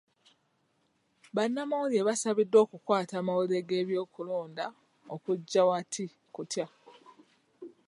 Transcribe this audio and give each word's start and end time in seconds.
Bannamawulire 1.35 2.03
basabiddwa 2.09 2.57
okukwata 2.65 3.13
amawulire 3.17 3.61
g'ebyokulonda 3.69 4.65
okujja 5.13 5.59
awati 5.63 6.05
kutya. 6.35 6.65